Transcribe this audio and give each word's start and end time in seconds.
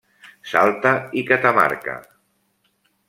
Salta 0.53 0.93
i 1.21 1.23
Catamarca. 1.27 1.99